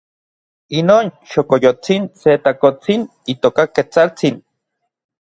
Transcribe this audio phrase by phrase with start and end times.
[0.79, 3.01] inon xokoyotsin se takotsin
[3.33, 4.35] itoka Ketsaltsin.